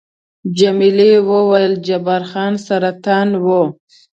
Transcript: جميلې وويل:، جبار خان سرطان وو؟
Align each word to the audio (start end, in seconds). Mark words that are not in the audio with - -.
جميلې 0.57 1.11
وويل:، 1.29 1.73
جبار 1.87 2.21
خان 2.31 2.53
سرطان 2.67 3.27
وو؟ 3.45 3.61